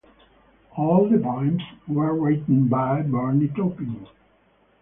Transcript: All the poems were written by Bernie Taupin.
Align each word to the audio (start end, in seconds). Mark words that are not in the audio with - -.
All 0.77 1.07
the 1.07 1.19
poems 1.19 1.61
were 1.87 2.15
written 2.19 2.67
by 2.67 3.03
Bernie 3.03 3.49
Taupin. 3.49 4.07